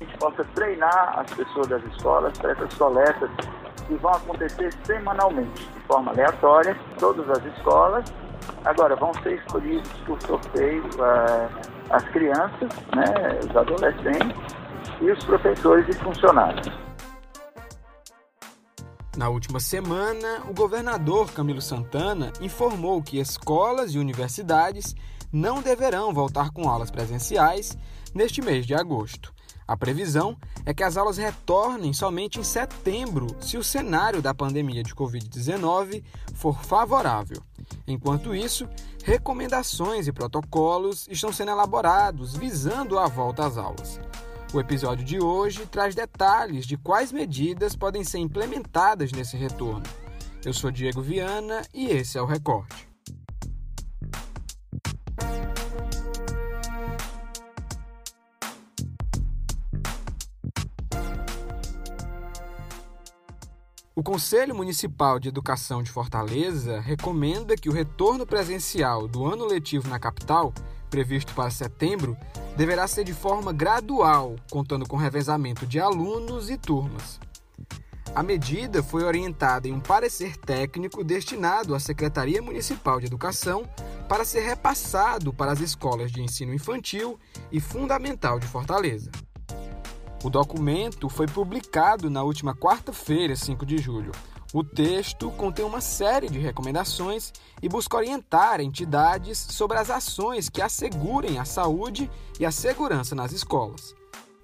A 0.00 0.04
gente 0.04 0.18
possa 0.18 0.44
treinar 0.54 1.18
as 1.18 1.32
pessoas 1.32 1.68
das 1.68 1.84
escolas 1.84 2.36
para 2.38 2.52
essas 2.52 2.74
coletas 2.74 3.30
que 3.86 3.94
vão 3.96 4.12
acontecer 4.12 4.72
semanalmente, 4.84 5.66
de 5.66 5.80
forma 5.80 6.10
aleatória, 6.12 6.76
todas 6.98 7.28
as 7.30 7.44
escolas. 7.56 8.04
Agora, 8.64 8.96
vão 8.96 9.12
ser 9.22 9.34
escolhidos 9.34 9.90
por 10.06 10.20
sorteio 10.22 10.82
uh, 10.84 11.48
as 11.90 12.04
crianças, 12.08 12.70
né, 12.94 13.38
os 13.42 13.56
adolescentes 13.56 14.56
e 15.00 15.10
os 15.10 15.24
professores 15.24 15.86
e 15.88 15.98
funcionários. 15.98 16.66
Na 19.16 19.28
última 19.28 19.60
semana, 19.60 20.42
o 20.48 20.54
governador 20.54 21.30
Camilo 21.32 21.62
Santana 21.62 22.32
informou 22.40 23.00
que 23.00 23.20
escolas 23.20 23.94
e 23.94 23.98
universidades 23.98 24.94
não 25.32 25.60
deverão 25.62 26.12
voltar 26.12 26.50
com 26.50 26.68
aulas 26.68 26.90
presenciais 26.90 27.76
neste 28.14 28.40
mês 28.40 28.66
de 28.66 28.74
agosto. 28.74 29.33
A 29.66 29.76
previsão 29.76 30.36
é 30.66 30.74
que 30.74 30.82
as 30.82 30.96
aulas 30.96 31.16
retornem 31.16 31.92
somente 31.92 32.38
em 32.38 32.44
setembro, 32.44 33.34
se 33.40 33.56
o 33.56 33.64
cenário 33.64 34.20
da 34.20 34.34
pandemia 34.34 34.82
de 34.82 34.94
Covid-19 34.94 36.02
for 36.34 36.62
favorável. 36.62 37.42
Enquanto 37.86 38.34
isso, 38.34 38.68
recomendações 39.02 40.06
e 40.06 40.12
protocolos 40.12 41.06
estão 41.10 41.32
sendo 41.32 41.52
elaborados 41.52 42.36
visando 42.36 42.98
a 42.98 43.06
volta 43.06 43.46
às 43.46 43.56
aulas. 43.56 44.00
O 44.52 44.60
episódio 44.60 45.04
de 45.04 45.18
hoje 45.18 45.66
traz 45.66 45.94
detalhes 45.94 46.66
de 46.66 46.76
quais 46.76 47.10
medidas 47.10 47.74
podem 47.74 48.04
ser 48.04 48.18
implementadas 48.18 49.10
nesse 49.12 49.36
retorno. 49.36 49.82
Eu 50.44 50.52
sou 50.52 50.70
Diego 50.70 51.02
Viana 51.02 51.62
e 51.72 51.86
esse 51.86 52.18
é 52.18 52.22
o 52.22 52.26
Recorte. 52.26 52.93
O 63.96 64.02
Conselho 64.02 64.56
Municipal 64.56 65.20
de 65.20 65.28
Educação 65.28 65.80
de 65.80 65.88
Fortaleza 65.88 66.80
recomenda 66.80 67.54
que 67.54 67.68
o 67.68 67.72
retorno 67.72 68.26
presencial 68.26 69.06
do 69.06 69.24
ano 69.24 69.46
letivo 69.46 69.88
na 69.88 70.00
capital, 70.00 70.52
previsto 70.90 71.32
para 71.32 71.48
setembro, 71.48 72.16
deverá 72.56 72.88
ser 72.88 73.04
de 73.04 73.14
forma 73.14 73.52
gradual, 73.52 74.34
contando 74.50 74.84
com 74.84 74.96
revezamento 74.96 75.64
de 75.64 75.78
alunos 75.78 76.50
e 76.50 76.58
turmas. 76.58 77.20
A 78.12 78.20
medida 78.20 78.82
foi 78.82 79.04
orientada 79.04 79.68
em 79.68 79.72
um 79.72 79.80
parecer 79.80 80.36
técnico 80.38 81.04
destinado 81.04 81.72
à 81.72 81.78
Secretaria 81.78 82.42
Municipal 82.42 82.98
de 82.98 83.06
Educação 83.06 83.64
para 84.08 84.24
ser 84.24 84.40
repassado 84.40 85.32
para 85.32 85.52
as 85.52 85.60
escolas 85.60 86.10
de 86.10 86.20
ensino 86.20 86.52
infantil 86.52 87.16
e 87.52 87.60
fundamental 87.60 88.40
de 88.40 88.46
Fortaleza. 88.48 89.12
O 90.24 90.30
documento 90.30 91.10
foi 91.10 91.26
publicado 91.26 92.08
na 92.08 92.22
última 92.22 92.54
quarta-feira, 92.54 93.36
5 93.36 93.66
de 93.66 93.76
julho. 93.76 94.10
O 94.54 94.64
texto 94.64 95.30
contém 95.32 95.66
uma 95.66 95.82
série 95.82 96.30
de 96.30 96.38
recomendações 96.38 97.30
e 97.62 97.68
busca 97.68 97.98
orientar 97.98 98.58
entidades 98.58 99.36
sobre 99.36 99.76
as 99.76 99.90
ações 99.90 100.48
que 100.48 100.62
assegurem 100.62 101.38
a 101.38 101.44
saúde 101.44 102.10
e 102.40 102.46
a 102.46 102.50
segurança 102.50 103.14
nas 103.14 103.32
escolas. 103.32 103.94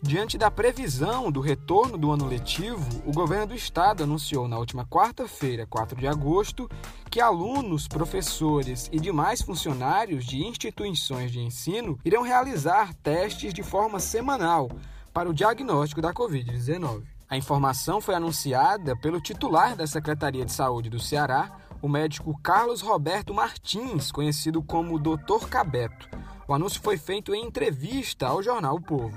Diante 0.02 0.36
da 0.36 0.50
previsão 0.50 1.32
do 1.32 1.40
retorno 1.40 1.96
do 1.96 2.10
ano 2.10 2.26
letivo, 2.26 2.86
o 3.06 3.12
governo 3.12 3.46
do 3.46 3.54
estado 3.54 4.02
anunciou 4.02 4.46
na 4.46 4.58
última 4.58 4.84
quarta-feira, 4.84 5.66
4 5.66 5.98
de 5.98 6.06
agosto, 6.06 6.68
que 7.10 7.22
alunos, 7.22 7.88
professores 7.88 8.90
e 8.92 9.00
demais 9.00 9.40
funcionários 9.40 10.26
de 10.26 10.44
instituições 10.44 11.30
de 11.30 11.40
ensino 11.40 11.98
irão 12.04 12.22
realizar 12.22 12.92
testes 12.96 13.54
de 13.54 13.62
forma 13.62 13.98
semanal 13.98 14.68
para 15.12 15.28
o 15.28 15.34
diagnóstico 15.34 16.00
da 16.00 16.12
Covid-19. 16.12 17.02
A 17.28 17.36
informação 17.36 18.00
foi 18.00 18.14
anunciada 18.14 18.96
pelo 18.96 19.20
titular 19.20 19.76
da 19.76 19.86
Secretaria 19.86 20.44
de 20.44 20.52
Saúde 20.52 20.90
do 20.90 20.98
Ceará, 20.98 21.50
o 21.82 21.88
médico 21.88 22.38
Carlos 22.42 22.80
Roberto 22.80 23.32
Martins, 23.32 24.10
conhecido 24.12 24.62
como 24.62 24.98
Dr. 24.98 25.48
Cabeto. 25.48 26.08
O 26.46 26.54
anúncio 26.54 26.82
foi 26.82 26.96
feito 26.96 27.34
em 27.34 27.44
entrevista 27.44 28.26
ao 28.26 28.42
jornal 28.42 28.74
O 28.76 28.82
Povo. 28.82 29.16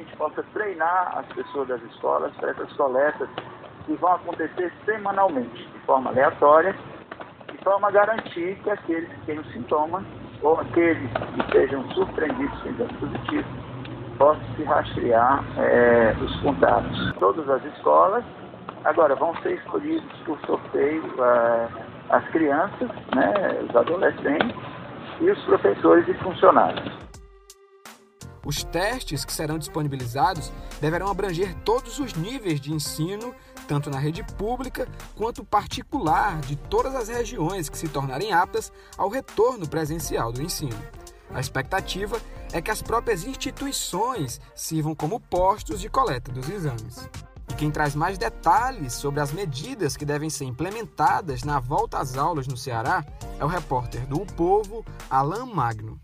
A 0.00 0.02
gente 0.02 0.16
possa 0.16 0.42
treinar 0.54 1.18
as 1.18 1.26
pessoas 1.34 1.68
das 1.68 1.82
escolas 1.82 2.34
para 2.36 2.50
essas 2.50 2.72
coletas 2.72 3.28
que 3.84 3.94
vão 3.96 4.14
acontecer 4.14 4.72
semanalmente, 4.84 5.68
de 5.68 5.78
forma 5.80 6.10
aleatória, 6.10 6.74
de 7.52 7.62
forma 7.62 7.88
a 7.88 7.90
garantir 7.90 8.58
que 8.62 8.70
aqueles 8.70 9.10
que 9.10 9.26
têm 9.26 9.38
os 9.38 9.52
sintomas 9.52 10.04
ou 10.44 10.60
aqueles 10.60 11.10
que 11.10 11.52
sejam 11.52 11.82
surpreendidos 11.92 12.56
com 12.60 12.68
exame 12.68 12.92
positivo 12.94 13.48
possam 14.18 14.44
se 14.56 14.62
rastrear 14.62 15.42
é, 15.58 16.14
os 16.22 16.36
contatos. 16.40 17.12
Todas 17.18 17.48
as 17.48 17.64
escolas 17.64 18.24
agora 18.84 19.16
vão 19.16 19.34
ser 19.42 19.54
escolhidos 19.54 20.12
por 20.24 20.38
sorteio 20.46 21.02
é, 21.18 21.68
as 22.10 22.24
crianças, 22.28 22.90
né, 23.16 23.58
os 23.68 23.74
adolescentes 23.74 24.54
e 25.20 25.30
os 25.30 25.42
professores 25.44 26.06
e 26.06 26.14
funcionários. 26.14 26.92
Os 28.44 28.62
testes 28.62 29.24
que 29.24 29.32
serão 29.32 29.58
disponibilizados 29.58 30.52
deverão 30.80 31.08
abranger 31.08 31.54
todos 31.64 31.98
os 31.98 32.14
níveis 32.14 32.60
de 32.60 32.72
ensino, 32.72 33.34
tanto 33.66 33.88
na 33.88 33.98
rede 33.98 34.22
pública 34.22 34.86
quanto 35.14 35.44
particular 35.44 36.40
de 36.42 36.56
todas 36.56 36.94
as 36.94 37.08
regiões 37.08 37.68
que 37.68 37.78
se 37.78 37.88
tornarem 37.88 38.32
aptas 38.32 38.70
ao 38.98 39.08
retorno 39.08 39.66
presencial 39.66 40.30
do 40.30 40.42
ensino. 40.42 40.76
A 41.32 41.40
expectativa 41.40 42.20
é 42.52 42.60
que 42.60 42.70
as 42.70 42.82
próprias 42.82 43.24
instituições 43.24 44.40
sirvam 44.54 44.94
como 44.94 45.18
postos 45.18 45.80
de 45.80 45.88
coleta 45.88 46.30
dos 46.30 46.48
exames. 46.48 47.08
E 47.48 47.54
quem 47.54 47.70
traz 47.70 47.94
mais 47.94 48.18
detalhes 48.18 48.92
sobre 48.92 49.20
as 49.20 49.32
medidas 49.32 49.96
que 49.96 50.04
devem 50.04 50.30
ser 50.30 50.44
implementadas 50.44 51.42
na 51.42 51.58
volta 51.58 51.98
às 51.98 52.16
aulas 52.16 52.46
no 52.46 52.56
Ceará 52.56 53.04
é 53.38 53.44
o 53.44 53.48
repórter 53.48 54.06
do 54.06 54.20
o 54.20 54.26
Povo, 54.26 54.84
Alain 55.10 55.52
Magno. 55.52 56.00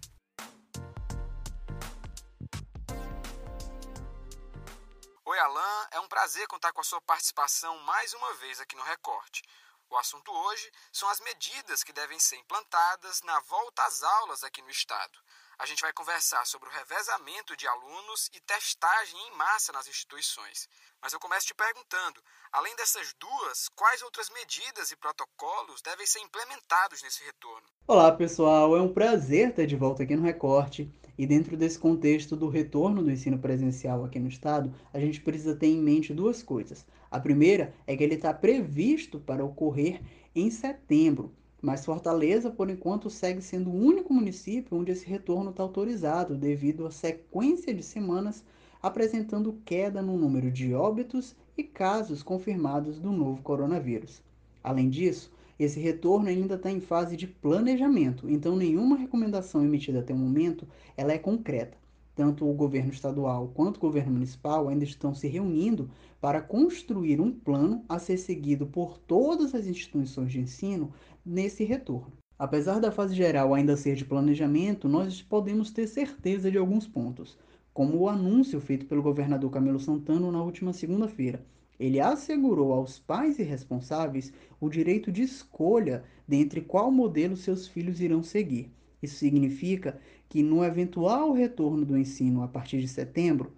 Alain. 5.41 5.87
É 5.93 6.01
um 6.01 6.09
prazer 6.09 6.47
contar 6.47 6.73
com 6.73 6.81
a 6.81 6.85
sua 6.85 7.01
participação 7.01 7.79
mais 7.81 8.13
uma 8.13 8.35
vez 8.35 8.61
aqui 8.61 8.77
no 8.77 8.83
Recorte. 8.83 9.43
O 9.89 9.97
assunto 9.97 10.31
hoje 10.31 10.71
são 10.93 11.09
as 11.09 11.19
medidas 11.21 11.83
que 11.83 11.93
devem 11.93 12.19
ser 12.21 12.37
implantadas 12.37 13.23
na 13.23 13.41
volta 13.41 13.83
às 13.85 14.03
aulas 14.03 14.45
aqui 14.45 14.63
no 14.63 14.71
estado. 14.71 15.19
A 15.61 15.67
gente 15.67 15.83
vai 15.83 15.93
conversar 15.93 16.47
sobre 16.47 16.71
o 16.71 16.73
revezamento 16.73 17.55
de 17.55 17.67
alunos 17.69 18.31
e 18.33 18.41
testagem 18.41 19.15
em 19.29 19.37
massa 19.37 19.71
nas 19.73 19.87
instituições. 19.87 20.67
Mas 21.03 21.13
eu 21.13 21.21
começo 21.21 21.49
te 21.49 21.55
perguntando: 21.55 22.23
além 22.51 22.75
dessas 22.77 23.13
duas, 23.21 23.69
quais 23.77 24.01
outras 24.01 24.31
medidas 24.31 24.91
e 24.91 24.97
protocolos 24.97 25.83
devem 25.83 26.07
ser 26.07 26.21
implementados 26.21 27.03
nesse 27.03 27.23
retorno? 27.25 27.69
Olá, 27.87 28.11
pessoal. 28.11 28.75
É 28.75 28.81
um 28.81 28.91
prazer 28.91 29.51
estar 29.51 29.67
de 29.67 29.77
volta 29.77 30.03
aqui 30.03 30.17
no 30.17 30.23
Recorte. 30.23 30.91
E 31.19 31.27
dentro 31.27 31.55
desse 31.59 31.79
contexto 31.79 32.35
do 32.35 32.49
retorno 32.49 33.03
do 33.03 33.11
ensino 33.11 33.39
presencial 33.39 34.03
aqui 34.03 34.19
no 34.19 34.31
estado, 34.31 34.75
a 34.95 34.99
gente 34.99 35.21
precisa 35.21 35.55
ter 35.55 35.67
em 35.67 35.83
mente 35.83 36.15
duas 36.15 36.43
coisas. 36.43 36.87
A 37.11 37.21
primeira 37.21 37.75
é 37.87 37.95
que 37.95 38.03
ele 38.03 38.15
está 38.15 38.33
previsto 38.33 39.21
para 39.21 39.45
ocorrer 39.45 40.01
em 40.35 40.51
setembro, 40.51 41.37
mas 41.63 41.85
Fortaleza, 41.85 42.51
por 42.51 42.71
enquanto, 42.71 43.11
segue 43.11 43.43
sendo 43.43 43.71
o 43.71 43.77
único 43.77 44.13
município 44.15 44.79
onde 44.79 44.93
esse 44.93 45.07
retorno 45.07 45.51
está 45.51 45.63
autorizado, 45.63 46.37
devido 46.37 46.87
à 46.87 46.91
sequência 46.91 47.75
de 47.75 47.83
semanas 47.83 48.45
apresentando 48.83 49.61
queda 49.65 50.01
no 50.01 50.17
número 50.17 50.51
de 50.51 50.73
óbitos 50.73 51.37
e 51.57 51.63
casos 51.63 52.23
confirmados 52.23 52.99
do 52.99 53.13
novo 53.13 53.43
coronavírus. 53.43 54.23
Além 54.65 54.89
disso, 54.89 55.31
esse 55.59 55.79
retorno 55.79 56.29
ainda 56.29 56.55
está 56.55 56.71
em 56.71 56.81
fase 56.81 57.17
de 57.17 57.27
planejamento, 57.27 58.31
então 58.31 58.57
nenhuma 58.57 58.97
recomendação 58.97 59.63
emitida 59.63 60.01
até 60.01 60.15
o 60.15 60.17
momento 60.17 60.67
ela 60.97 61.13
é 61.13 61.19
concreta. 61.19 61.77
Tanto 62.15 62.49
o 62.49 62.55
governo 62.55 62.91
estadual 62.91 63.51
quanto 63.55 63.77
o 63.77 63.81
governo 63.81 64.13
municipal 64.13 64.69
ainda 64.69 64.85
estão 64.85 65.15
se 65.15 65.29
reunindo 65.29 65.91
para 66.21 66.41
construir 66.41 67.21
um 67.21 67.31
plano 67.31 67.85
a 67.89 67.99
ser 67.99 68.17
seguido 68.17 68.67
por 68.67 68.99
todas 68.99 69.55
as 69.55 69.67
instituições 69.67 70.33
de 70.33 70.41
ensino 70.41 70.93
nesse 71.25 71.65
retorno. 71.65 72.13
Apesar 72.39 72.81
da 72.81 72.91
fase 72.91 73.15
geral 73.15 73.55
ainda 73.55 73.77
ser 73.77 73.95
de 73.95 74.05
planejamento, 74.05 74.89
nós 74.89 75.21
podemos 75.21 75.71
ter 75.71 75.87
certeza 75.87 76.51
de 76.51 76.57
alguns 76.57 76.87
pontos, 76.87 77.39
como 77.73 77.99
o 77.99 78.09
anúncio 78.09 78.61
feito 78.61 78.87
pelo 78.87 79.03
governador 79.03 79.51
Camilo 79.51 79.79
Santana 79.79 80.31
na 80.33 80.43
última 80.43 80.73
segunda-feira, 80.73 81.45
ele 81.81 81.99
assegurou 81.99 82.75
aos 82.75 82.99
pais 82.99 83.39
e 83.39 83.43
responsáveis 83.43 84.33
o 84.61 84.69
direito 84.69 85.11
de 85.11 85.23
escolha 85.23 86.05
dentre 86.29 86.61
qual 86.61 86.93
modelo 86.93 87.35
seus 87.37 87.67
filhos 87.67 88.03
irão 88.03 88.23
seguir. 88.23 88.71
Isso 89.03 89.17
significa 89.17 89.99
que, 90.29 90.43
no 90.43 90.63
eventual 90.63 91.33
retorno 91.33 91.87
do 91.87 91.97
ensino 91.97 92.43
a 92.43 92.49
partir 92.49 92.81
de 92.83 92.89
setembro, 92.89 93.53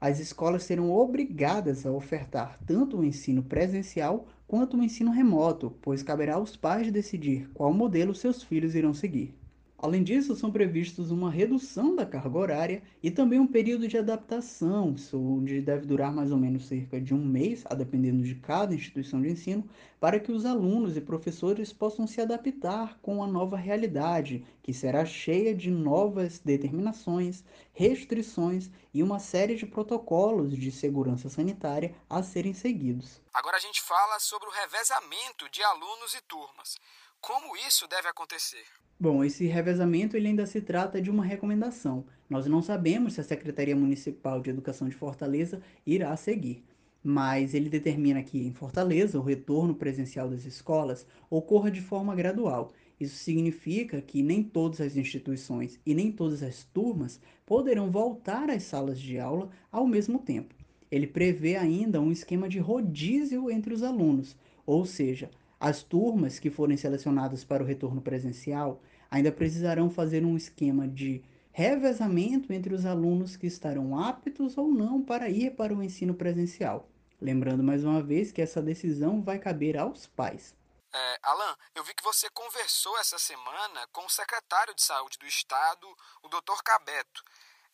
as 0.00 0.20
escolas 0.20 0.62
serão 0.62 0.92
obrigadas 0.92 1.84
a 1.84 1.90
ofertar 1.90 2.58
tanto 2.66 2.98
o 2.98 3.04
ensino 3.04 3.42
presencial 3.42 4.26
quanto 4.46 4.76
o 4.76 4.82
ensino 4.82 5.10
remoto, 5.10 5.76
pois 5.82 6.02
caberá 6.02 6.34
aos 6.34 6.56
pais 6.56 6.90
decidir 6.92 7.50
qual 7.52 7.72
modelo 7.72 8.14
seus 8.14 8.42
filhos 8.42 8.74
irão 8.74 8.94
seguir. 8.94 9.34
Além 9.80 10.02
disso, 10.02 10.34
são 10.34 10.50
previstos 10.50 11.12
uma 11.12 11.30
redução 11.30 11.94
da 11.94 12.04
carga 12.04 12.36
horária 12.36 12.82
e 13.00 13.12
também 13.12 13.38
um 13.38 13.46
período 13.46 13.86
de 13.86 13.96
adaptação, 13.96 14.96
onde 15.14 15.60
deve 15.60 15.86
durar 15.86 16.12
mais 16.12 16.32
ou 16.32 16.36
menos 16.36 16.66
cerca 16.66 17.00
de 17.00 17.14
um 17.14 17.24
mês, 17.24 17.62
a 17.64 17.76
dependendo 17.76 18.24
de 18.24 18.34
cada 18.34 18.74
instituição 18.74 19.22
de 19.22 19.28
ensino, 19.28 19.64
para 20.00 20.18
que 20.18 20.32
os 20.32 20.44
alunos 20.44 20.96
e 20.96 21.00
professores 21.00 21.72
possam 21.72 22.08
se 22.08 22.20
adaptar 22.20 22.98
com 23.00 23.22
a 23.22 23.26
nova 23.28 23.56
realidade, 23.56 24.44
que 24.64 24.74
será 24.74 25.04
cheia 25.04 25.54
de 25.54 25.70
novas 25.70 26.40
determinações, 26.40 27.44
restrições 27.72 28.68
e 28.92 29.00
uma 29.00 29.20
série 29.20 29.54
de 29.54 29.64
protocolos 29.64 30.56
de 30.56 30.72
segurança 30.72 31.28
sanitária 31.28 31.94
a 32.10 32.20
serem 32.20 32.52
seguidos. 32.52 33.22
Agora 33.32 33.56
a 33.56 33.60
gente 33.60 33.80
fala 33.80 34.18
sobre 34.18 34.48
o 34.48 34.52
revezamento 34.52 35.48
de 35.52 35.62
alunos 35.62 36.14
e 36.14 36.20
turmas. 36.22 36.74
Como 37.20 37.56
isso 37.56 37.86
deve 37.88 38.08
acontecer? 38.08 38.64
Bom, 38.98 39.24
esse 39.24 39.46
revezamento 39.46 40.16
ele 40.16 40.28
ainda 40.28 40.46
se 40.46 40.60
trata 40.60 41.00
de 41.00 41.10
uma 41.10 41.24
recomendação. 41.24 42.04
Nós 42.30 42.46
não 42.46 42.62
sabemos 42.62 43.14
se 43.14 43.20
a 43.20 43.24
Secretaria 43.24 43.74
Municipal 43.74 44.40
de 44.40 44.50
Educação 44.50 44.88
de 44.88 44.94
Fortaleza 44.94 45.60
irá 45.84 46.16
seguir, 46.16 46.64
mas 47.02 47.54
ele 47.54 47.68
determina 47.68 48.22
que 48.22 48.46
em 48.46 48.52
Fortaleza 48.52 49.18
o 49.18 49.22
retorno 49.22 49.74
presencial 49.74 50.28
das 50.28 50.44
escolas 50.44 51.06
ocorra 51.28 51.70
de 51.70 51.80
forma 51.80 52.14
gradual. 52.14 52.72
Isso 53.00 53.16
significa 53.16 54.00
que 54.00 54.22
nem 54.22 54.42
todas 54.42 54.80
as 54.80 54.96
instituições 54.96 55.78
e 55.84 55.94
nem 55.94 56.10
todas 56.12 56.42
as 56.42 56.64
turmas 56.64 57.20
poderão 57.44 57.90
voltar 57.90 58.48
às 58.48 58.62
salas 58.62 58.98
de 58.98 59.18
aula 59.18 59.50
ao 59.70 59.86
mesmo 59.86 60.18
tempo. 60.18 60.54
Ele 60.90 61.06
prevê 61.06 61.56
ainda 61.56 62.00
um 62.00 62.12
esquema 62.12 62.48
de 62.48 62.58
rodízio 62.58 63.50
entre 63.50 63.74
os 63.74 63.82
alunos, 63.82 64.36
ou 64.64 64.84
seja, 64.86 65.30
as 65.60 65.82
turmas 65.82 66.38
que 66.38 66.50
forem 66.50 66.76
selecionadas 66.76 67.44
para 67.44 67.62
o 67.62 67.66
retorno 67.66 68.00
presencial 68.00 68.80
ainda 69.10 69.32
precisarão 69.32 69.90
fazer 69.90 70.24
um 70.24 70.36
esquema 70.36 70.86
de 70.86 71.24
revezamento 71.50 72.52
entre 72.52 72.72
os 72.72 72.86
alunos 72.86 73.36
que 73.36 73.46
estarão 73.46 73.98
aptos 73.98 74.56
ou 74.56 74.68
não 74.68 75.02
para 75.02 75.28
ir 75.28 75.56
para 75.56 75.74
o 75.74 75.82
ensino 75.82 76.14
presencial. 76.14 76.88
Lembrando 77.20 77.64
mais 77.64 77.84
uma 77.84 78.00
vez 78.00 78.30
que 78.30 78.40
essa 78.40 78.62
decisão 78.62 79.20
vai 79.20 79.38
caber 79.38 79.76
aos 79.76 80.06
pais. 80.06 80.54
É, 80.92 81.18
Alan, 81.22 81.56
eu 81.74 81.82
vi 81.82 81.92
que 81.94 82.02
você 82.02 82.30
conversou 82.30 82.96
essa 82.98 83.18
semana 83.18 83.86
com 83.92 84.06
o 84.06 84.08
secretário 84.10 84.74
de 84.74 84.82
Saúde 84.82 85.18
do 85.18 85.26
Estado, 85.26 85.86
o 86.22 86.28
Dr. 86.28 86.62
Cabeto. 86.64 87.24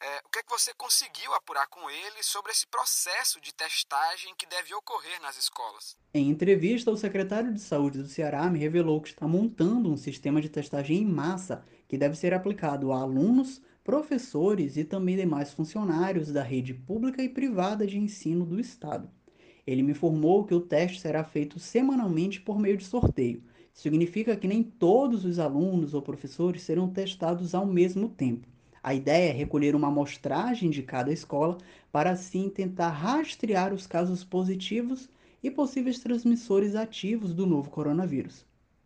É, 0.07 0.19
o 0.19 0.29
que, 0.31 0.41
é 0.41 0.43
que 0.43 0.51
você 0.51 0.71
conseguiu 0.75 1.33
apurar 1.33 1.67
com 1.69 1.89
ele 1.89 2.23
sobre 2.23 2.53
esse 2.53 2.67
processo 2.67 3.41
de 3.41 3.55
testagem 3.55 4.35
que 4.37 4.45
deve 4.45 4.75
ocorrer 4.75 5.19
nas 5.23 5.39
escolas? 5.39 5.97
Em 6.13 6.29
entrevista, 6.29 6.91
o 6.91 6.97
secretário 6.97 7.55
de 7.55 7.59
Saúde 7.59 8.03
do 8.03 8.09
Ceará 8.09 8.51
me 8.51 8.59
revelou 8.59 9.01
que 9.01 9.09
está 9.09 9.27
montando 9.27 9.91
um 9.91 9.97
sistema 9.97 10.43
de 10.43 10.51
testagem 10.51 10.99
em 10.99 11.07
massa 11.07 11.65
que 11.89 11.97
deve 11.97 12.17
ser 12.19 12.35
aplicado 12.35 12.93
a 12.93 13.01
alunos, 13.01 13.63
professores 13.83 14.77
e 14.77 14.85
também 14.85 15.17
demais 15.17 15.55
funcionários 15.55 16.31
da 16.31 16.43
rede 16.43 16.75
pública 16.75 17.23
e 17.23 17.29
privada 17.31 17.87
de 17.87 17.97
ensino 17.97 18.45
do 18.45 18.61
Estado. 18.61 19.11
Ele 19.67 19.83
me 19.83 19.93
informou 19.93 20.45
que 20.45 20.55
o 20.55 20.61
teste 20.61 21.01
será 21.01 21.25
feito 21.25 21.59
semanalmente 21.59 22.43
por 22.43 22.59
meio 22.59 22.77
de 22.77 22.85
sorteio. 22.85 23.43
Significa 23.73 24.37
que 24.37 24.47
nem 24.47 24.63
todos 24.63 25.25
os 25.25 25.39
alunos 25.39 25.95
ou 25.95 26.03
professores 26.03 26.61
serão 26.61 26.93
testados 26.93 27.55
ao 27.55 27.65
mesmo 27.65 28.11
tempo. 28.11 28.53
A 28.87 28.93
ideia 28.93 29.31
é 29.31 29.33
recolher 29.33 29.75
uma 29.75 29.89
amostragem 29.89 30.69
de 30.69 30.83
cada 30.83 31.11
escola 31.11 31.57
para 31.91 32.11
assim 32.11 32.51
tentar 32.51 32.91
rastrear 32.91 33.73
os 33.73 33.87
casos 33.87 34.23
positivos 34.23 35.09
e 35.43 35.51
possíveis 35.51 36.01
transmissores 36.01 36.75
ativos 36.75 37.33
do 37.33 37.47
novo 37.47 37.71
coronavírus. 37.71 38.45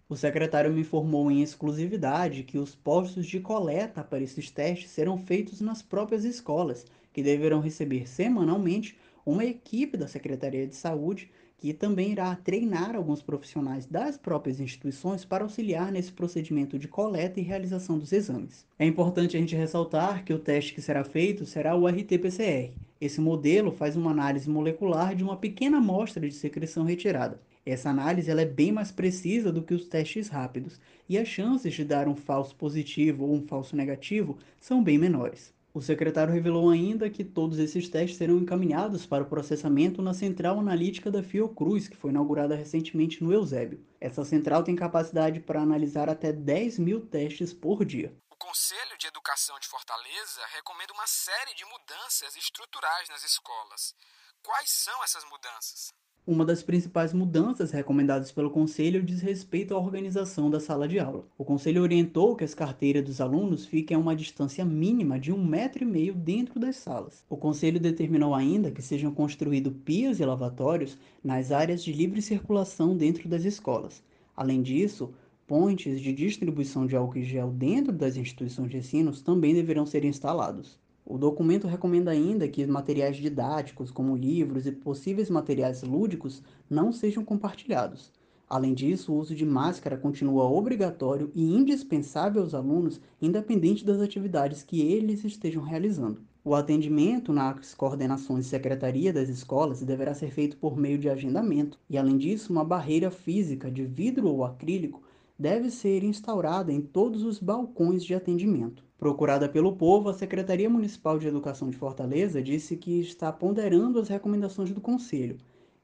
O 0.08 0.14
secretário 0.14 0.72
me 0.72 0.82
informou 0.82 1.28
em 1.32 1.42
exclusividade 1.42 2.44
que 2.44 2.58
os 2.58 2.76
postos 2.76 3.26
de 3.26 3.40
coleta 3.40 4.04
para 4.04 4.22
esses 4.22 4.52
testes 4.52 4.90
serão 4.92 5.18
feitos 5.18 5.60
nas 5.60 5.82
próprias 5.82 6.24
escolas, 6.24 6.86
que 7.12 7.20
deverão 7.20 7.58
receber 7.58 8.08
semanalmente 8.08 8.96
uma 9.26 9.44
equipe 9.44 9.96
da 9.96 10.06
Secretaria 10.06 10.64
de 10.64 10.76
Saúde 10.76 11.28
que 11.58 11.72
também 11.72 12.12
irá 12.12 12.34
treinar 12.36 12.94
alguns 12.94 13.20
profissionais 13.20 13.84
das 13.84 14.16
próprias 14.16 14.60
instituições 14.60 15.24
para 15.24 15.42
auxiliar 15.42 15.90
nesse 15.90 16.12
procedimento 16.12 16.78
de 16.78 16.86
coleta 16.86 17.40
e 17.40 17.42
realização 17.42 17.98
dos 17.98 18.12
exames. 18.12 18.64
É 18.78 18.86
importante 18.86 19.36
a 19.36 19.40
gente 19.40 19.56
ressaltar 19.56 20.24
que 20.24 20.32
o 20.32 20.38
teste 20.38 20.72
que 20.72 20.80
será 20.80 21.02
feito 21.02 21.44
será 21.44 21.74
o 21.74 21.86
RT-PCR. 21.86 22.72
Esse 23.00 23.20
modelo 23.20 23.72
faz 23.72 23.96
uma 23.96 24.12
análise 24.12 24.48
molecular 24.48 25.14
de 25.14 25.24
uma 25.24 25.36
pequena 25.36 25.78
amostra 25.78 26.26
de 26.28 26.34
secreção 26.34 26.84
retirada. 26.84 27.40
Essa 27.66 27.90
análise 27.90 28.30
ela 28.30 28.40
é 28.40 28.46
bem 28.46 28.72
mais 28.72 28.90
precisa 28.90 29.52
do 29.52 29.62
que 29.62 29.74
os 29.74 29.86
testes 29.88 30.28
rápidos 30.28 30.80
e 31.08 31.18
as 31.18 31.28
chances 31.28 31.74
de 31.74 31.84
dar 31.84 32.08
um 32.08 32.14
falso 32.14 32.54
positivo 32.54 33.24
ou 33.24 33.34
um 33.34 33.42
falso 33.42 33.76
negativo 33.76 34.38
são 34.60 34.82
bem 34.82 34.96
menores. 34.96 35.52
O 35.78 35.80
secretário 35.80 36.34
revelou 36.34 36.70
ainda 36.70 37.08
que 37.08 37.22
todos 37.22 37.56
esses 37.60 37.88
testes 37.88 38.18
serão 38.18 38.38
encaminhados 38.38 39.06
para 39.06 39.22
o 39.22 39.28
processamento 39.28 40.02
na 40.02 40.12
central 40.12 40.58
analítica 40.58 41.08
da 41.08 41.22
Fiocruz, 41.22 41.86
que 41.86 41.96
foi 41.96 42.10
inaugurada 42.10 42.56
recentemente 42.56 43.22
no 43.22 43.32
Eusébio. 43.32 43.86
Essa 44.00 44.24
central 44.24 44.64
tem 44.64 44.74
capacidade 44.74 45.38
para 45.38 45.62
analisar 45.62 46.08
até 46.08 46.32
10 46.32 46.80
mil 46.80 47.06
testes 47.06 47.54
por 47.54 47.84
dia. 47.84 48.12
O 48.28 48.34
Conselho 48.34 48.98
de 48.98 49.06
Educação 49.06 49.56
de 49.60 49.68
Fortaleza 49.68 50.40
recomenda 50.56 50.92
uma 50.92 51.06
série 51.06 51.54
de 51.54 51.64
mudanças 51.66 52.34
estruturais 52.34 53.08
nas 53.08 53.22
escolas. 53.22 53.94
Quais 54.42 54.72
são 54.72 55.04
essas 55.04 55.22
mudanças? 55.26 55.94
Uma 56.30 56.44
das 56.44 56.62
principais 56.62 57.14
mudanças 57.14 57.70
recomendadas 57.70 58.30
pelo 58.30 58.50
Conselho 58.50 59.02
diz 59.02 59.22
respeito 59.22 59.72
à 59.72 59.78
organização 59.78 60.50
da 60.50 60.60
sala 60.60 60.86
de 60.86 60.98
aula. 60.98 61.26
O 61.38 61.42
Conselho 61.42 61.80
orientou 61.80 62.36
que 62.36 62.44
as 62.44 62.52
carteiras 62.52 63.02
dos 63.02 63.18
alunos 63.18 63.64
fiquem 63.64 63.96
a 63.96 63.98
uma 63.98 64.14
distância 64.14 64.62
mínima 64.62 65.18
de 65.18 65.32
um 65.32 65.42
metro 65.42 65.84
e 65.84 65.86
meio 65.86 66.14
dentro 66.14 66.60
das 66.60 66.76
salas. 66.76 67.24
O 67.30 67.36
Conselho 67.38 67.80
determinou 67.80 68.34
ainda 68.34 68.70
que 68.70 68.82
sejam 68.82 69.10
construídos 69.10 69.72
pias 69.86 70.20
e 70.20 70.24
lavatórios 70.26 70.98
nas 71.24 71.50
áreas 71.50 71.82
de 71.82 71.94
livre 71.94 72.20
circulação 72.20 72.94
dentro 72.94 73.26
das 73.26 73.44
escolas. 73.44 74.04
Além 74.36 74.60
disso, 74.60 75.14
pontes 75.46 75.98
de 75.98 76.12
distribuição 76.12 76.86
de 76.86 76.94
álcool 76.94 77.20
e 77.20 77.24
gel 77.24 77.50
dentro 77.50 77.90
das 77.90 78.18
instituições 78.18 78.70
de 78.70 78.76
ensino 78.76 79.12
também 79.22 79.54
deverão 79.54 79.86
ser 79.86 80.04
instalados. 80.04 80.78
O 81.10 81.16
documento 81.16 81.66
recomenda 81.66 82.10
ainda 82.10 82.46
que 82.46 82.66
materiais 82.66 83.16
didáticos, 83.16 83.90
como 83.90 84.14
livros 84.14 84.66
e 84.66 84.72
possíveis 84.72 85.30
materiais 85.30 85.82
lúdicos, 85.82 86.42
não 86.68 86.92
sejam 86.92 87.24
compartilhados. 87.24 88.12
Além 88.46 88.74
disso, 88.74 89.14
o 89.14 89.16
uso 89.16 89.34
de 89.34 89.46
máscara 89.46 89.96
continua 89.96 90.44
obrigatório 90.44 91.30
e 91.34 91.42
indispensável 91.42 92.42
aos 92.42 92.52
alunos, 92.52 93.00
independente 93.22 93.86
das 93.86 94.02
atividades 94.02 94.62
que 94.62 94.82
eles 94.82 95.24
estejam 95.24 95.62
realizando. 95.62 96.20
O 96.44 96.54
atendimento 96.54 97.32
nas 97.32 97.72
coordenações 97.72 98.44
de 98.44 98.50
secretaria 98.50 99.10
das 99.10 99.30
escolas 99.30 99.82
deverá 99.82 100.12
ser 100.12 100.30
feito 100.30 100.58
por 100.58 100.76
meio 100.76 100.98
de 100.98 101.08
agendamento, 101.08 101.80
e 101.88 101.96
além 101.96 102.18
disso, 102.18 102.52
uma 102.52 102.64
barreira 102.64 103.10
física 103.10 103.70
de 103.70 103.86
vidro 103.86 104.28
ou 104.28 104.44
acrílico 104.44 105.02
deve 105.38 105.70
ser 105.70 106.02
instaurada 106.02 106.72
em 106.72 106.80
todos 106.80 107.22
os 107.22 107.38
balcões 107.38 108.04
de 108.04 108.14
atendimento. 108.14 108.84
Procurada 108.98 109.48
pelo 109.48 109.76
povo, 109.76 110.08
a 110.08 110.14
Secretaria 110.14 110.68
Municipal 110.68 111.18
de 111.18 111.28
Educação 111.28 111.70
de 111.70 111.76
Fortaleza 111.76 112.42
disse 112.42 112.76
que 112.76 112.98
está 112.98 113.30
ponderando 113.30 114.00
as 114.00 114.08
recomendações 114.08 114.72
do 114.72 114.80
Conselho. 114.80 115.36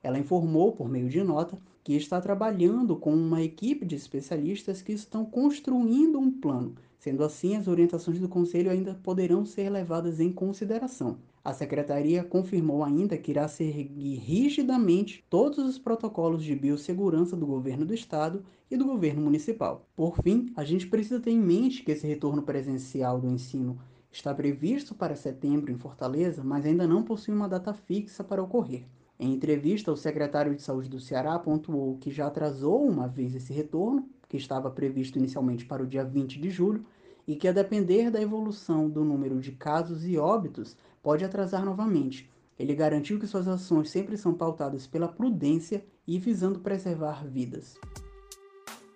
Ela 0.02 0.18
informou, 0.18 0.73
por 0.73 0.88
meio 0.88 1.08
de 1.08 1.23
nota, 1.23 1.56
que 1.84 1.94
está 1.94 2.20
trabalhando 2.20 2.96
com 2.96 3.14
uma 3.14 3.42
equipe 3.42 3.87
de 3.87 3.94
especialistas 3.94 4.82
que 4.82 4.92
estão 4.92 5.25
construindo 5.25 6.18
um 6.18 6.30
plano. 6.30 6.75
Sendo 6.99 7.23
assim, 7.23 7.56
as 7.56 7.68
orientações 7.68 8.18
do 8.18 8.28
Conselho 8.28 8.70
ainda 8.70 8.99
poderão 9.02 9.44
ser 9.46 9.70
levadas 9.70 10.18
em 10.18 10.32
consideração. 10.32 11.18
A 11.44 11.52
secretaria 11.52 12.24
confirmou 12.24 12.82
ainda 12.82 13.18
que 13.18 13.30
irá 13.30 13.46
seguir 13.46 14.16
rigidamente 14.16 15.22
todos 15.28 15.58
os 15.58 15.78
protocolos 15.78 16.42
de 16.42 16.56
biossegurança 16.56 17.36
do 17.36 17.46
governo 17.46 17.84
do 17.84 17.92
estado 17.92 18.42
e 18.70 18.78
do 18.78 18.86
governo 18.86 19.20
municipal. 19.20 19.86
Por 19.94 20.16
fim, 20.22 20.50
a 20.56 20.64
gente 20.64 20.86
precisa 20.86 21.20
ter 21.20 21.32
em 21.32 21.38
mente 21.38 21.82
que 21.82 21.92
esse 21.92 22.06
retorno 22.06 22.42
presencial 22.42 23.20
do 23.20 23.28
ensino 23.28 23.78
está 24.10 24.34
previsto 24.34 24.94
para 24.94 25.14
setembro 25.14 25.70
em 25.70 25.76
Fortaleza, 25.76 26.42
mas 26.42 26.64
ainda 26.64 26.86
não 26.86 27.02
possui 27.02 27.34
uma 27.34 27.48
data 27.48 27.74
fixa 27.74 28.24
para 28.24 28.42
ocorrer. 28.42 28.86
Em 29.20 29.34
entrevista, 29.34 29.92
o 29.92 29.96
secretário 29.98 30.54
de 30.54 30.62
Saúde 30.62 30.88
do 30.88 30.98
Ceará 30.98 31.38
pontuou 31.38 31.98
que 31.98 32.10
já 32.10 32.26
atrasou 32.26 32.88
uma 32.88 33.06
vez 33.06 33.34
esse 33.34 33.52
retorno, 33.52 34.08
que 34.30 34.38
estava 34.38 34.70
previsto 34.70 35.18
inicialmente 35.18 35.66
para 35.66 35.82
o 35.82 35.86
dia 35.86 36.06
20 36.06 36.40
de 36.40 36.48
julho, 36.48 36.86
e 37.26 37.36
que, 37.36 37.48
a 37.48 37.52
depender 37.52 38.10
da 38.10 38.20
evolução 38.20 38.88
do 38.88 39.04
número 39.04 39.40
de 39.40 39.52
casos 39.52 40.06
e 40.06 40.16
óbitos, 40.18 40.76
pode 41.04 41.23
atrasar 41.23 41.64
novamente. 41.64 42.30
Ele 42.58 42.75
garantiu 42.75 43.20
que 43.20 43.26
suas 43.26 43.46
ações 43.46 43.90
sempre 43.90 44.16
são 44.16 44.32
pautadas 44.32 44.87
pela 44.87 45.06
prudência 45.06 45.84
e 46.06 46.18
visando 46.18 46.61
preservar 46.61 47.26
vidas. 47.26 47.78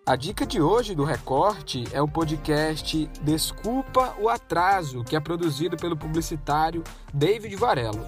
A 0.06 0.16
dica 0.16 0.46
de 0.46 0.58
hoje 0.58 0.94
do 0.94 1.04
Recorte 1.04 1.84
é 1.92 2.00
o 2.00 2.08
podcast 2.08 3.06
Desculpa 3.22 4.16
o 4.18 4.30
Atraso, 4.30 5.04
que 5.04 5.14
é 5.14 5.20
produzido 5.20 5.76
pelo 5.76 5.98
publicitário 5.98 6.82
David 7.12 7.54
Varelo. 7.56 8.00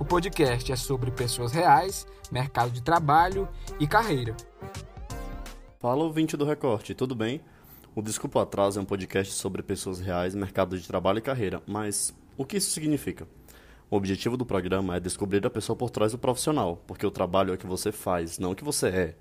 O 0.00 0.04
podcast 0.04 0.72
é 0.72 0.74
sobre 0.74 1.12
pessoas 1.12 1.52
reais, 1.52 2.08
mercado 2.32 2.72
de 2.72 2.82
trabalho 2.82 3.48
e 3.78 3.86
carreira. 3.86 4.36
Fala 5.78 6.02
ouvinte 6.02 6.36
do 6.36 6.44
Recorte, 6.44 6.92
tudo 6.92 7.14
bem? 7.14 7.40
O 7.94 8.02
Desculpa 8.02 8.40
o 8.40 8.42
Atraso 8.42 8.80
é 8.80 8.82
um 8.82 8.86
podcast 8.86 9.32
sobre 9.32 9.62
pessoas 9.62 10.00
reais, 10.00 10.34
mercado 10.34 10.76
de 10.76 10.84
trabalho 10.88 11.18
e 11.18 11.22
carreira, 11.22 11.62
mas 11.68 12.12
o 12.36 12.44
que 12.44 12.56
isso 12.56 12.70
significa? 12.70 13.28
O 13.90 13.96
objetivo 13.96 14.36
do 14.36 14.46
programa 14.46 14.96
é 14.96 15.00
descobrir 15.00 15.46
a 15.46 15.50
pessoa 15.50 15.76
por 15.76 15.90
trás 15.90 16.12
do 16.12 16.18
profissional, 16.18 16.82
porque 16.86 17.06
o 17.06 17.10
trabalho 17.10 17.52
é 17.52 17.54
o 17.54 17.58
que 17.58 17.66
você 17.66 17.92
faz, 17.92 18.38
não 18.38 18.52
o 18.52 18.56
que 18.56 18.64
você 18.64 18.88
é. 18.88 19.14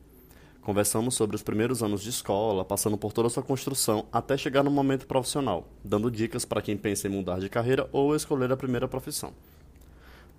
Conversamos 0.61 1.15
sobre 1.15 1.35
os 1.35 1.43
primeiros 1.43 1.83
anos 1.83 2.01
de 2.01 2.09
escola, 2.09 2.63
passando 2.63 2.97
por 2.97 3.11
toda 3.11 3.27
a 3.27 3.29
sua 3.29 3.43
construção 3.43 4.05
até 4.11 4.37
chegar 4.37 4.63
no 4.63 4.71
momento 4.71 5.05
profissional, 5.05 5.67
dando 5.83 6.09
dicas 6.09 6.45
para 6.45 6.61
quem 6.61 6.77
pensa 6.77 7.07
em 7.07 7.11
mudar 7.11 7.39
de 7.39 7.49
carreira 7.49 7.89
ou 7.91 8.15
escolher 8.15 8.49
a 8.51 8.57
primeira 8.57 8.87
profissão. 8.87 9.33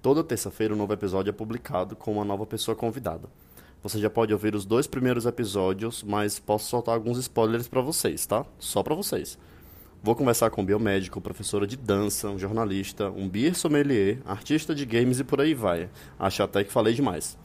Toda 0.00 0.24
terça-feira 0.24 0.72
um 0.72 0.78
novo 0.78 0.94
episódio 0.94 1.28
é 1.28 1.32
publicado 1.32 1.94
com 1.94 2.12
uma 2.12 2.24
nova 2.24 2.46
pessoa 2.46 2.74
convidada. 2.74 3.28
Você 3.82 3.98
já 3.98 4.08
pode 4.08 4.32
ouvir 4.32 4.54
os 4.54 4.64
dois 4.64 4.86
primeiros 4.86 5.26
episódios, 5.26 6.02
mas 6.02 6.38
posso 6.38 6.70
soltar 6.70 6.94
alguns 6.94 7.18
spoilers 7.18 7.68
para 7.68 7.82
vocês, 7.82 8.24
tá? 8.24 8.46
Só 8.58 8.82
para 8.82 8.94
vocês. 8.94 9.38
Vou 10.04 10.14
conversar 10.14 10.50
com 10.50 10.61
um 10.61 10.64
biomédico, 10.66 11.18
professora 11.18 11.66
de 11.66 11.78
dança, 11.78 12.28
um 12.28 12.38
jornalista, 12.38 13.08
um 13.08 13.26
beer 13.26 13.54
sommelier, 13.54 14.18
artista 14.26 14.75
de 14.75 14.84
games 14.84 15.18
e 15.18 15.25
por 15.25 15.40
aí 15.40 15.54
vai. 15.54 15.88
Acho 16.18 16.42
até 16.42 16.62
que 16.62 16.70
falei 16.70 16.92
demais. 16.92 17.38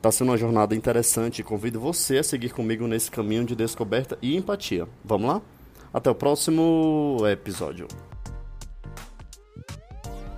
Tá 0.00 0.10
sendo 0.10 0.28
uma 0.28 0.38
jornada 0.38 0.74
interessante 0.74 1.40
e 1.40 1.44
convido 1.44 1.78
você 1.78 2.16
a 2.16 2.22
seguir 2.22 2.54
comigo 2.54 2.86
nesse 2.86 3.10
caminho 3.10 3.44
de 3.44 3.54
descoberta 3.54 4.16
e 4.22 4.38
empatia. 4.38 4.88
Vamos 5.04 5.28
lá? 5.28 5.42
Até 5.92 6.08
o 6.08 6.14
próximo 6.14 7.18
episódio. 7.30 7.86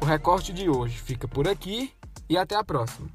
O 0.00 0.05
recorte 0.05 0.52
de 0.52 0.69
hoje 0.69 0.99
fica 0.99 1.29
por 1.29 1.47
aqui 1.47 1.93
e 2.29 2.37
até 2.37 2.57
a 2.57 2.64
próxima. 2.64 3.07